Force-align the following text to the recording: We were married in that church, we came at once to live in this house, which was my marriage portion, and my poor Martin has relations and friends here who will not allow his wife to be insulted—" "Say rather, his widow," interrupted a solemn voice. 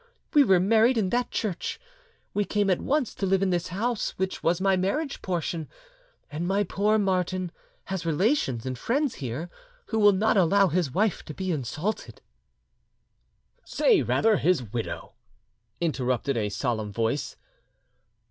We 0.33 0.43
were 0.43 0.59
married 0.59 0.97
in 0.97 1.11
that 1.11 1.29
church, 1.29 1.79
we 2.33 2.43
came 2.43 2.71
at 2.71 2.81
once 2.81 3.13
to 3.13 3.27
live 3.27 3.43
in 3.43 3.51
this 3.51 3.67
house, 3.67 4.15
which 4.17 4.41
was 4.41 4.59
my 4.59 4.75
marriage 4.75 5.21
portion, 5.21 5.69
and 6.31 6.47
my 6.47 6.63
poor 6.63 6.97
Martin 6.97 7.51
has 7.83 8.03
relations 8.03 8.65
and 8.65 8.75
friends 8.79 9.13
here 9.21 9.47
who 9.89 9.99
will 9.99 10.11
not 10.11 10.37
allow 10.37 10.69
his 10.69 10.89
wife 10.91 11.23
to 11.25 11.35
be 11.35 11.51
insulted—" 11.51 12.19
"Say 13.63 14.01
rather, 14.01 14.37
his 14.37 14.63
widow," 14.73 15.13
interrupted 15.79 16.35
a 16.35 16.49
solemn 16.49 16.91
voice. 16.91 17.37